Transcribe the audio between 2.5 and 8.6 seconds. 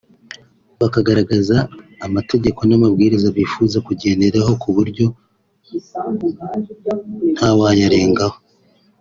n’amabwiriza bifuza kugenderaho ku buryo ntawayarengaho